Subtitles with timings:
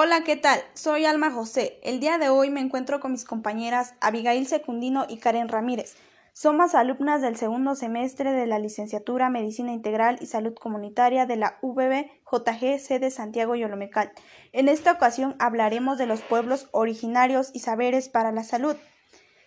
[0.00, 0.60] Hola, ¿qué tal?
[0.74, 1.80] Soy Alma José.
[1.82, 5.96] El día de hoy me encuentro con mis compañeras Abigail Secundino y Karen Ramírez.
[6.32, 11.58] Somos alumnas del segundo semestre de la licenciatura Medicina Integral y Salud Comunitaria de la
[11.62, 14.12] VBJG sede Santiago Yolomecal.
[14.52, 18.76] En esta ocasión hablaremos de los pueblos originarios y saberes para la salud.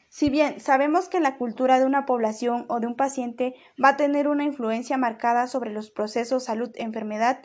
[0.09, 3.95] Si bien sabemos que la cultura de una población o de un paciente va a
[3.95, 7.39] tener una influencia marcada sobre los procesos salud-enfermedad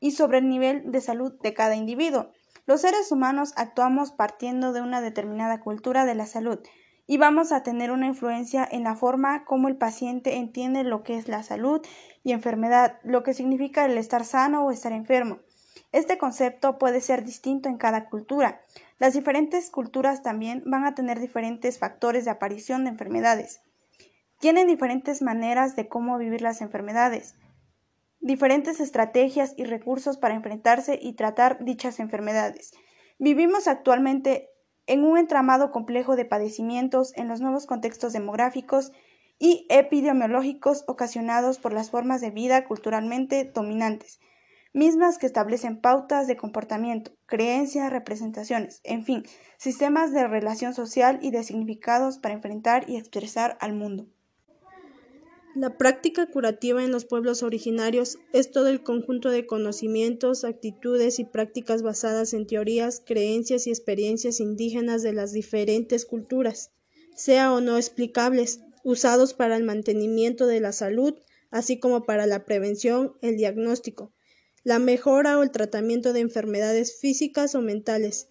[0.00, 2.32] y sobre el nivel de salud de cada individuo,
[2.68, 6.58] los seres humanos actuamos partiendo de una determinada cultura de la salud
[7.06, 11.16] y vamos a tener una influencia en la forma como el paciente entiende lo que
[11.16, 11.80] es la salud
[12.22, 15.38] y enfermedad, lo que significa el estar sano o estar enfermo.
[15.92, 18.60] Este concepto puede ser distinto en cada cultura.
[18.98, 23.62] Las diferentes culturas también van a tener diferentes factores de aparición de enfermedades.
[24.40, 27.34] Tienen diferentes maneras de cómo vivir las enfermedades
[28.20, 32.72] diferentes estrategias y recursos para enfrentarse y tratar dichas enfermedades.
[33.18, 34.50] Vivimos actualmente
[34.86, 38.92] en un entramado complejo de padecimientos en los nuevos contextos demográficos
[39.38, 44.18] y epidemiológicos ocasionados por las formas de vida culturalmente dominantes,
[44.72, 49.22] mismas que establecen pautas de comportamiento, creencias, representaciones, en fin,
[49.56, 54.06] sistemas de relación social y de significados para enfrentar y expresar al mundo.
[55.58, 61.24] La práctica curativa en los pueblos originarios es todo el conjunto de conocimientos, actitudes y
[61.24, 66.70] prácticas basadas en teorías, creencias y experiencias indígenas de las diferentes culturas,
[67.16, 71.16] sea o no explicables, usados para el mantenimiento de la salud,
[71.50, 74.12] así como para la prevención, el diagnóstico,
[74.62, 78.28] la mejora o el tratamiento de enfermedades físicas o mentales,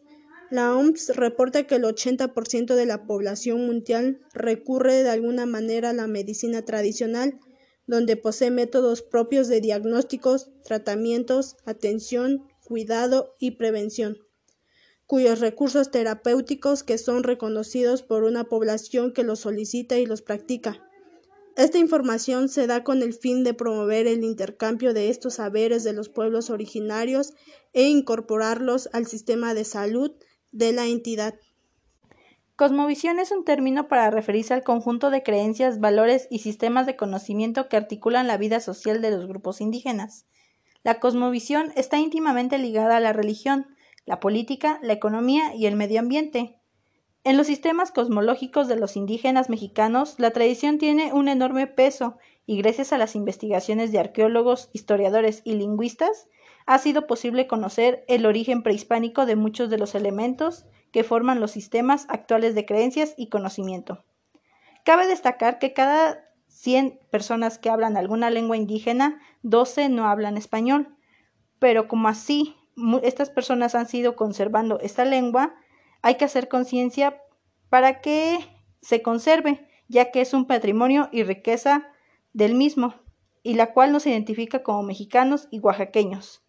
[0.49, 5.93] la OMS reporta que el 80% de la población mundial recurre de alguna manera a
[5.93, 7.39] la medicina tradicional,
[7.85, 14.17] donde posee métodos propios de diagnósticos, tratamientos, atención, cuidado y prevención,
[15.05, 20.83] cuyos recursos terapéuticos que son reconocidos por una población que los solicita y los practica.
[21.57, 25.91] Esta información se da con el fin de promover el intercambio de estos saberes de
[25.91, 27.33] los pueblos originarios
[27.73, 30.11] e incorporarlos al sistema de salud
[30.51, 31.35] de la entidad.
[32.55, 37.69] Cosmovisión es un término para referirse al conjunto de creencias, valores y sistemas de conocimiento
[37.69, 40.25] que articulan la vida social de los grupos indígenas.
[40.83, 43.67] La cosmovisión está íntimamente ligada a la religión,
[44.05, 46.57] la política, la economía y el medio ambiente.
[47.23, 52.57] En los sistemas cosmológicos de los indígenas mexicanos, la tradición tiene un enorme peso y
[52.57, 56.27] gracias a las investigaciones de arqueólogos, historiadores y lingüistas,
[56.67, 61.51] ha sido posible conocer el origen prehispánico de muchos de los elementos que forman los
[61.51, 64.03] sistemas actuales de creencias y conocimiento.
[64.83, 70.93] Cabe destacar que cada 100 personas que hablan alguna lengua indígena, 12 no hablan español,
[71.57, 72.55] pero como así
[73.01, 75.55] estas personas han sido conservando esta lengua,
[76.01, 77.21] hay que hacer conciencia
[77.69, 78.39] para que
[78.81, 81.87] se conserve, ya que es un patrimonio y riqueza
[82.33, 82.93] del mismo,
[83.41, 86.46] y la cual nos identifica como mexicanos y oaxaqueños.